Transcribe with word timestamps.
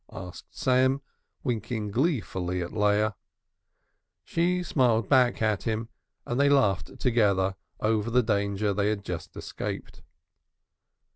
asked 0.11 0.57
Sam, 0.57 0.99
winking 1.43 1.91
gleefully 1.91 2.59
at 2.63 2.73
Leah. 2.73 3.13
She 4.23 4.63
smiled 4.63 5.07
back 5.07 5.43
at 5.43 5.61
him 5.61 5.89
and 6.25 6.39
they 6.39 6.49
laughed 6.49 6.99
together 6.99 7.55
over 7.79 8.09
the 8.09 8.23
danger 8.23 8.73
they 8.73 8.89
had 8.89 9.05
just 9.05 9.37
escaped. 9.37 10.01